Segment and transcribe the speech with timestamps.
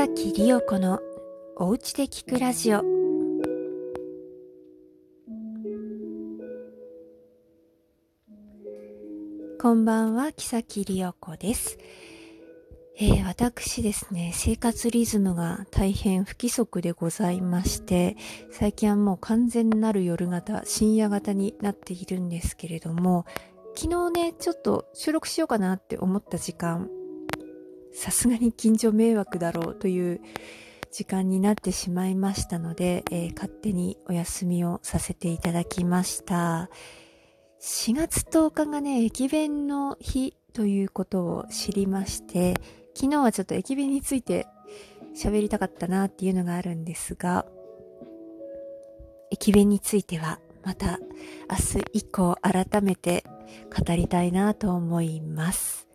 [0.00, 1.00] 崎里代子の
[1.56, 2.82] おうちで聞くラジオ。
[9.60, 11.78] こんばんは木崎里代子です。
[12.96, 18.16] えー、私ですね、生活リズムが大変不規則でございまして、
[18.52, 23.26] 最近はもう完全なる夜型、深夜型になっているんですけれども、
[23.74, 26.88] 昨日ね、ちょっと収録しようかなって思った時間、
[27.92, 30.20] さすがに近所迷惑だろうという
[30.90, 36.70] 時間になってしまいましたので、えー、勝手にお休みをさせていただきました。
[37.60, 42.54] 4月10日がね、駅弁の日ということを知りまして、
[42.94, 44.46] 昨日はちょっと駅弁について
[45.16, 47.46] 喋りたかったなっていうのがあるんですが、
[49.30, 50.98] 駅弁についてはまた
[51.50, 53.24] 明日以降改めて
[53.76, 55.87] 語りたいなと思います。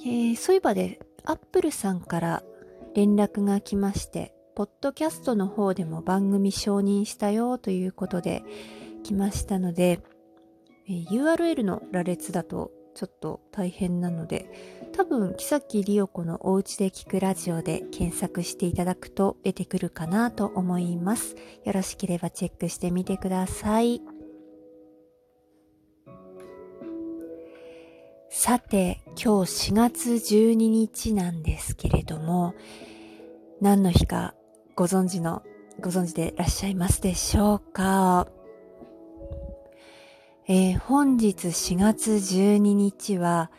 [0.00, 2.42] えー、そういえばで、アップルさんから
[2.94, 8.42] 連絡が来まして、ポッドキャストの方でも番組承認したよということで
[9.04, 10.00] 来ましたので、
[10.88, 14.50] えー、URL の羅列だとちょっと大変なので、
[14.92, 21.36] 多分、木崎里代子のお家で聞くラジオで検索していただくと出てくるかなと思います。
[21.64, 24.17] よろしければチェックしてみてください。
[28.30, 32.54] さて、今日4月12日なんですけれども、
[33.60, 34.34] 何の日か
[34.76, 35.42] ご存知の、
[35.80, 38.28] ご存知でいらっしゃいますでしょうか？
[40.46, 43.50] えー、本日4月12日は、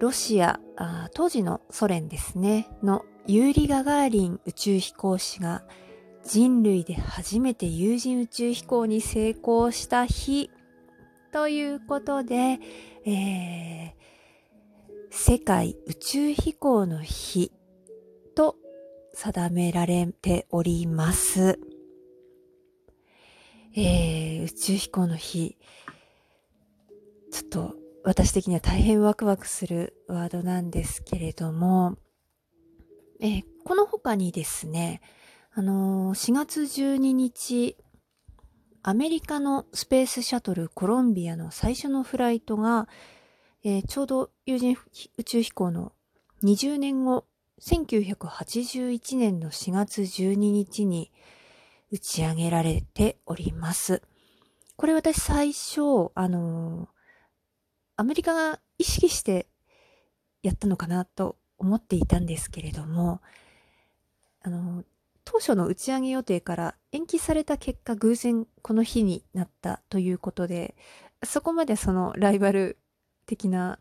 [0.00, 5.62] ロシアあ当時のソ連ですね、のユーリ・ガガーリン宇宙飛行士が
[6.24, 10.50] 人類で初めて有人宇宙飛行に成功した日
[11.32, 12.60] ということで、
[13.06, 13.92] えー、
[15.10, 17.50] 世界宇宙飛行の日
[18.36, 18.56] と
[19.14, 21.58] 定められております。
[23.74, 25.56] えー、宇宙飛行の日。
[27.32, 31.96] ちょっと私的には大変ワクワクするワードなんですけれども、
[33.20, 35.00] えー、この他にですね、
[35.54, 37.78] あのー、4月12日、
[38.82, 42.88] アメリカのスペースシャトルコロンビアの最初のフライトが、
[43.64, 44.76] えー、ちょうど有人
[45.18, 45.92] 宇宙飛行の
[46.42, 47.24] 20年後、
[47.60, 51.12] 1981年の4月12日に
[51.92, 54.02] 打ち上げられております。
[54.76, 57.02] これ私最初、あのー
[57.96, 59.46] アメリカが意識して
[60.42, 63.20] やったのかなと思っていたんですけれども、
[64.40, 64.82] あの、
[65.24, 70.74] 当初の打ち上げ予定から延期された結果偶然この日になったということで、
[71.24, 72.78] そこまでそのライバル
[73.26, 73.78] 的な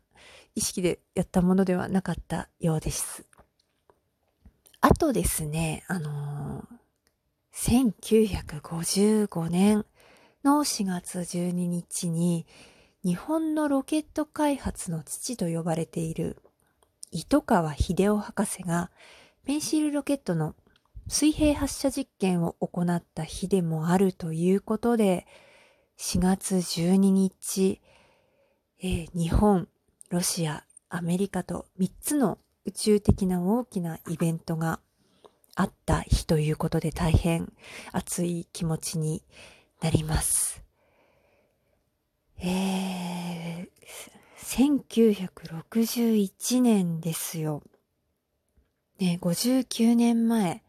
[0.56, 3.26] 意識でやったものではなかったようです。
[4.82, 6.68] あとですね、あの
[7.54, 9.86] 1955年
[10.44, 12.46] の4月12日に
[13.04, 16.38] 日本のロケット開発の父と呼ばれている
[17.12, 18.90] 糸川秀夫博士が
[19.46, 20.56] ペンシルロケットの
[21.08, 25.26] 水平発射実験を行った日でもあるということで、
[25.98, 27.82] 4月12日、
[28.82, 29.68] えー、日本、
[30.10, 34.80] ロシア、アメリカと3つの宇宙的な大きなイベントが
[35.56, 37.52] あった日ということで大変
[37.92, 39.24] 熱い気持ちに
[39.82, 40.64] なります。
[42.40, 43.68] えー、
[44.38, 47.62] 1961年ですよ。
[49.00, 50.64] ね、59年前。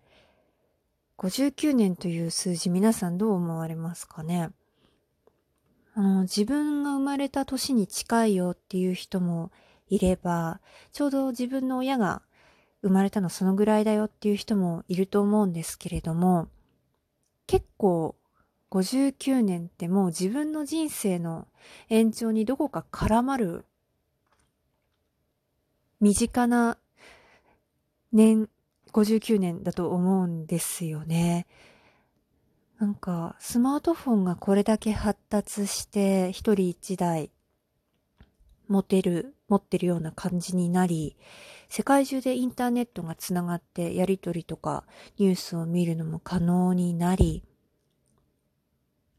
[1.22, 4.50] 59年という数字皆さんどう思われますかね？
[5.94, 9.52] あの、自分が生まれた年に近いよっていう人も
[9.88, 10.60] いれば、
[10.90, 12.22] ちょうど自分の親が
[12.82, 16.48] 生まれたのそのぐらいだよっていう人もいると思うんですけれども、
[17.46, 18.16] 結構
[18.72, 21.46] 59年ってもう自分の人生の
[21.88, 23.64] 延長にどこか絡まる
[26.00, 26.78] 身近な
[28.10, 28.48] 年、
[28.92, 31.46] 59年だと思うんですよね。
[32.78, 37.30] なんか、スマートフォンがこれだけ発達して、一人一台
[38.68, 41.16] 持てる、持ってるような感じになり、
[41.68, 44.84] 世界中でインターネットがつながってやりとりとか
[45.16, 47.44] ニュースを見るのも可能になり、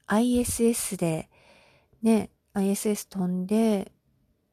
[0.07, 1.29] ISS で、
[2.01, 3.91] ね、ISS 飛んで、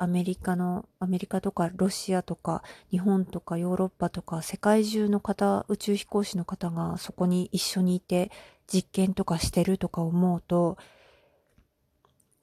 [0.03, 8.31] アメリカの、アメリカとかロシアとか日本とかヨーロッパとか世界中の方、宇宙飛行士の方がそこに一緒にいて
[8.67, 10.79] 実験とかしてるとか思うと、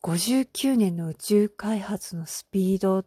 [0.04, 3.06] 59年の宇宙開発のスピード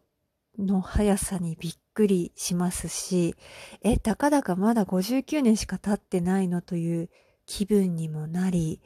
[0.59, 3.35] の速さにびっくりしますし、
[3.83, 7.09] え、たかだかまだ59年しか経ってないのという
[7.45, 8.81] 気分にもなり、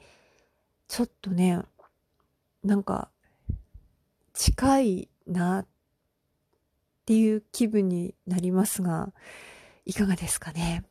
[0.86, 1.60] ちょっとね、
[2.62, 3.10] なんか、
[4.32, 5.66] 近いなっ
[7.04, 9.12] ていう気分になりますが、
[9.84, 10.84] いかがですかね？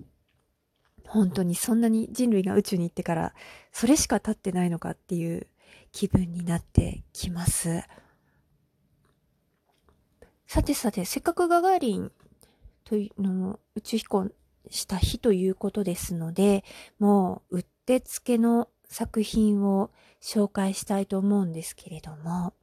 [1.08, 3.34] 本当にそんなに人類が宇宙に行ってから
[3.72, 5.48] それしか経ってないのかっていう
[5.92, 7.84] 気分になってきます。
[10.48, 12.12] さてさて、せっかくガガーリン
[12.84, 14.30] というの宇宙飛行
[14.70, 16.64] した日ということですので、
[17.00, 19.92] もううってつけの作品を
[20.22, 22.54] 紹介したいと思うんですけれども。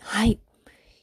[0.00, 0.40] はい。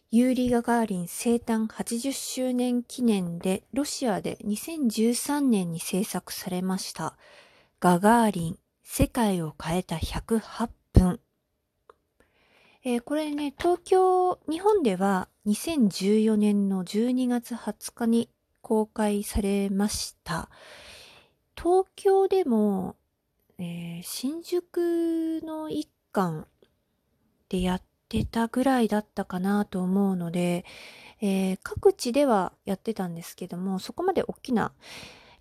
[0.10, 7.18] ユーリ・ガガーリン生誕80周年記念でロシアで2013年に制作されました
[7.80, 11.20] ガガーリン世界を変えた108分。
[12.84, 18.30] えー、これね、東京、日本では2014年の12月20日に
[18.62, 20.50] 公開されました。
[21.56, 22.96] 東京でも、
[23.58, 26.48] えー、新宿の一館
[27.50, 30.66] でやってたぐらいだったかなと思うので、
[31.22, 34.72] えー、各地ではやってたんですけども、そこまで大きな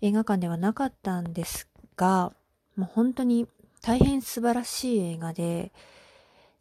[0.01, 2.33] 映画館ではなかったんですが、
[2.75, 3.47] もう本当に
[3.81, 5.71] 大変素晴らしい映画で、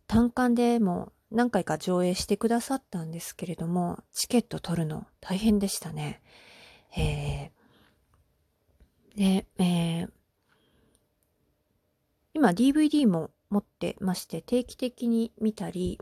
[0.06, 6.22] 単館でも何回か上映してくださったんですけれども、チケット取るの大変でしたね。
[6.96, 10.10] えー、で、えー、
[12.34, 15.98] 今 DVD も持ってまして定期的に見たり、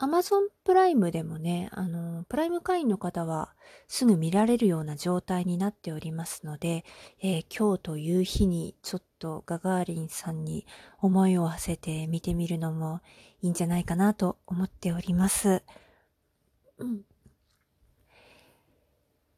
[0.00, 3.52] Amazon プライムでもね、あの、プライム会員の方は
[3.88, 6.84] すぐ見られるような状態になっておりますので、
[7.20, 10.66] えー、今日という日にちょっとガガーリンさんに
[11.00, 13.00] 思いを馳せて見てみるのも
[13.42, 15.64] いいんじゃないかなと思っております。
[16.78, 17.00] うん。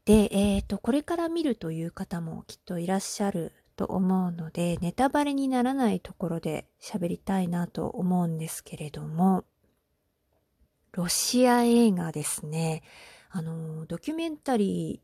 [0.04, 9.44] で、えっ、ー、と、これから見るという方もきっといらっしゃると思うので、ネタバレにならないところで喋りたいなと思うんですけれども、
[10.92, 12.82] ロシア映画ですね。
[13.30, 15.00] あの、ドキュメンタリ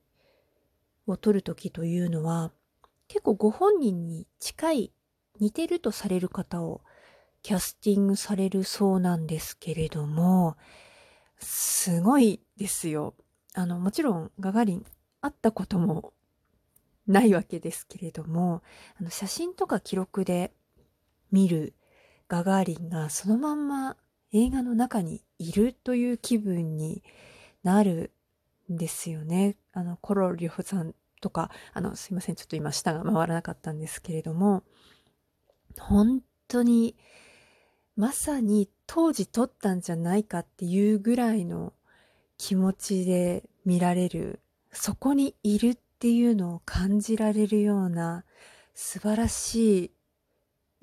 [1.09, 2.53] ーを撮るときというのは、
[3.09, 4.93] 結構ご本人に近い、
[5.41, 6.83] 似てるとされる方を
[7.41, 10.59] キャスティングされるそうなんですけれども、
[11.39, 13.15] すごいですよ。
[13.55, 14.85] あの、もちろんガガリン
[15.23, 16.13] 会ったことも
[17.07, 18.63] ないわけですけれども、
[19.01, 20.53] あの写真とか記録で
[21.31, 21.75] 見る
[22.29, 23.97] ガガーリンがそのまんま
[24.33, 27.03] 映画の中にいるという気分に
[27.63, 28.13] なる
[28.73, 29.57] んですよね。
[29.73, 34.65] あの、コロリョフさんとか、あの、すいません、ちょっと今舌が回らなかったんですけれども、
[35.79, 36.97] 本当に、
[37.97, 41.73] まさに当時撮ったんじゃないかっていうぐらいの
[42.37, 44.41] 気持ちで見られる、
[44.73, 48.25] そこにいるっていうのを感じられるような
[48.75, 49.91] 素晴らしい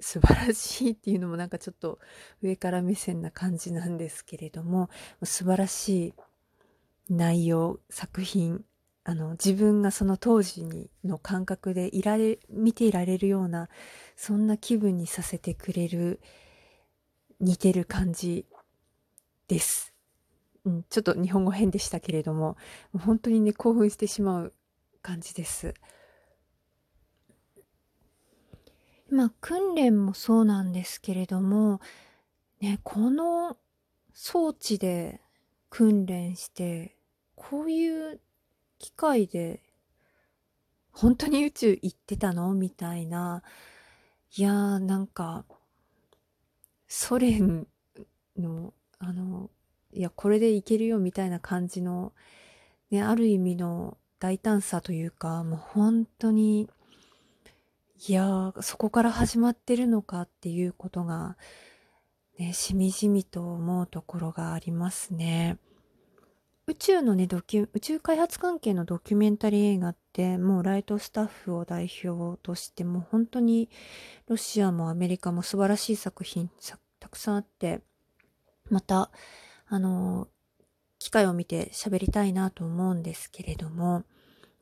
[0.02, 2.00] 素晴らしいっていうのもなんかちょっと
[2.42, 4.90] 上から目線な感じなんですけれども
[5.24, 6.14] 素晴らしい
[7.10, 8.66] 内容作品
[9.06, 13.70] あの自分がその当時にの感覚でいられ見ていられるような
[14.18, 16.20] そんな気分にさせてくれる
[17.40, 18.46] 似てる感じ
[19.48, 19.94] です。
[20.66, 22.58] うん、ちょっと日本語変でしたけれども
[22.92, 24.54] 本当にね興奮してしまう
[25.04, 25.76] 感じです。
[29.12, 31.82] ま訓練もそうなんですけれども、
[32.62, 33.58] ね、この
[34.14, 35.22] 装置で
[35.70, 36.98] 訓練して、
[37.36, 38.20] こういう
[38.80, 39.62] 機械で
[40.92, 42.54] 本当に宇宙行ってたの？
[42.54, 43.44] みたいな。
[44.36, 45.46] いやーなんか、
[46.88, 47.68] ソ連
[48.38, 49.52] の、あの、
[49.92, 52.14] いや、これでいけるよみたいな感じの、
[52.90, 56.70] ね、ある意味の大胆さというか、もう本当に、
[58.08, 61.36] いや、そこから始まってるのかっていうことが、
[62.40, 65.58] ね、しみじみと思うところがありますね。
[66.68, 73.70] 宇宙のね、ドキュ、宇宙開発関係のドキュメンタリー映画って、もうライトスタッフを代表として、もう本当に
[74.30, 76.50] ロシアもアメリカも素晴らしい作品
[77.02, 77.82] たくさんあって、
[78.70, 79.12] また、
[79.68, 80.30] あの、
[80.98, 84.06] 機会を見て喋りたいなと思うんですけれども、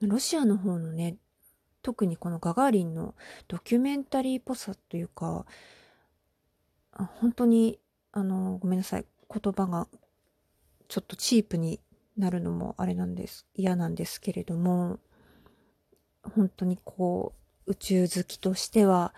[0.01, 1.17] ロシアの方のね、
[1.81, 3.15] 特にこのガガーリンの
[3.47, 5.45] ドキュメンタリーっぽさというか、
[6.91, 7.79] あ本当に、
[8.11, 9.05] あの、ごめんなさい。
[9.33, 9.87] 言葉が
[10.89, 11.79] ちょっとチープに
[12.17, 13.45] なるのもあれなんです。
[13.55, 14.99] 嫌なんですけれども、
[16.23, 17.33] 本当にこ
[17.65, 19.13] う、宇宙好きとしては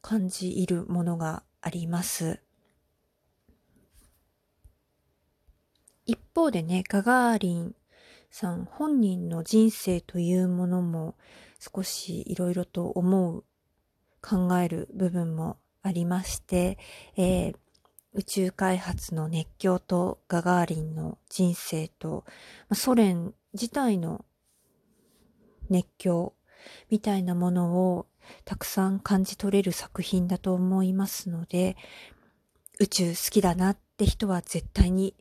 [0.00, 2.40] 感じいるものがあります。
[6.06, 7.74] 一方でね、ガガーリン
[8.30, 11.16] さん本人の人生というものも
[11.58, 13.44] 少しいろいろと思う、
[14.22, 16.78] 考える部分もありまして、
[17.16, 17.56] えー、
[18.12, 22.24] 宇宙開発の熱狂とガガーリンの人生と、
[22.72, 24.24] ソ連自体の
[25.68, 26.34] 熱狂
[26.90, 28.06] みたいなものを
[28.44, 31.76] たくさん感じ取れる作品だと思いますので、
[32.78, 35.14] 宇宙好きだなって人は絶対に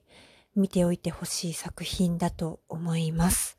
[0.55, 3.57] 見ておいてほしい作品だと思います。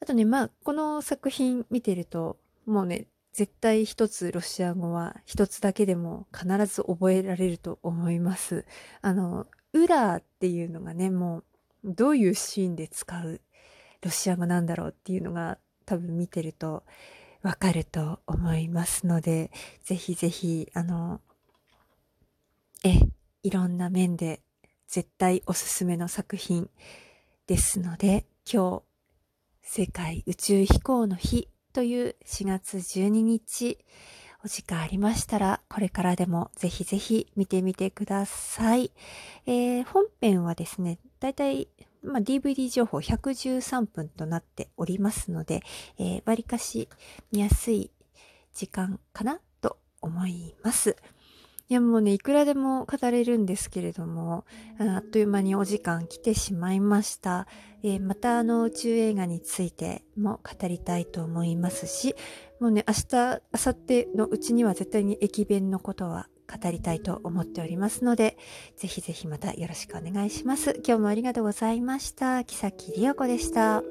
[0.00, 8.66] あとね、まあ、この作品見てると、もうね、絶対一つロシア語は一つだけでも必ず覚えられると思います。
[9.00, 11.44] あの、ウラーっていうのがね、もう
[11.84, 13.40] どういうシーンで使う
[14.02, 16.84] ロシア語なんだろうっていうのが多分見てると
[17.42, 19.50] わかると思いますので、
[19.84, 21.20] ぜひぜひ、あの、
[22.84, 23.00] え、
[23.42, 24.42] いろんな面で
[24.92, 26.68] 絶対おすすめの作品
[27.46, 28.82] ですので、今日、
[29.62, 33.78] 世界宇宙飛行の日という4月12日、
[34.44, 38.92] お時間ありましたら、これからでもぜひぜひ見てみてください。
[39.46, 41.68] えー、本編はですね、だいたい、
[42.02, 45.62] まあ、DVD 情報113分となっておりますので、
[45.98, 46.90] えー、割かし
[47.32, 47.90] 見やすい
[48.52, 50.98] 時間かなと思います。
[51.68, 54.44] いやもうね、いくらでも語れるんですけれども、
[54.78, 57.46] あっという間にお時間来てしまいました。
[57.82, 62.14] えー、またあの宇宙映画についても語りたいと思いますし、
[62.60, 68.36] もうね、明日、明後日のうちには絶対に駅弁のことは語りたいと思っておりますので、
[68.76, 70.80] ぜひぜひまたよろしくお願いします。
[70.86, 72.44] 今日もありがとうございました。
[72.44, 73.82] 木崎里代子でした。